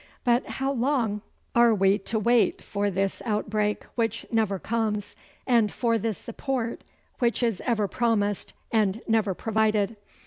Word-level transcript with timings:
'But 0.23 0.47
how 0.57 0.71
long 0.71 1.21
are 1.53 1.75
we 1.75 1.99
to 1.99 2.17
wait 2.17 2.59
for 2.59 2.89
this 2.89 3.21
outbreak 3.23 3.83
which 3.93 4.25
never 4.31 4.57
comes, 4.57 5.15
and 5.45 5.71
for 5.71 5.99
this 5.99 6.17
support 6.17 6.83
which 7.19 7.43
is 7.43 7.61
ever 7.67 7.87
promised 7.87 8.53
and 8.71 9.01
never 9.07 9.35
provided? 9.35 9.97